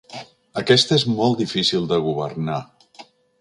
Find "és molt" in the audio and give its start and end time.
1.01-1.37